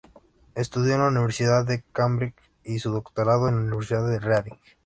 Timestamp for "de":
1.63-1.83, 4.09-4.17